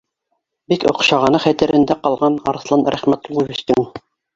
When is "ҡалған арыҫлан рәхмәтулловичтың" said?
2.03-3.91